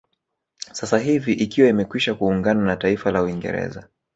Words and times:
Sasa 0.73 0.97
hivi 0.99 1.33
ikiwa 1.33 1.67
imekwisha 1.69 2.13
kuungana 2.15 2.63
na 2.65 2.75
taifa 2.77 3.11
la 3.11 3.21
Uingerza 3.23 3.87